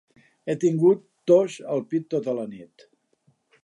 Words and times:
He 0.51 0.55
tingut 0.63 1.03
tos 1.33 1.59
al 1.77 1.87
pit 1.93 2.11
tota 2.17 2.37
la 2.43 2.51
nit. 2.59 2.91